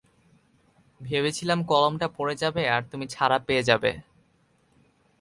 ভেবেছিলাম 1.01 1.59
কলমটা 1.63 2.07
পড়ে 2.17 2.35
যাবে, 2.35 2.63
আর 2.69 2.81
তুমি 2.91 3.05
ছাড়া 3.07 3.37
পেয়ে 3.39 3.63
যাবে। 3.63 3.91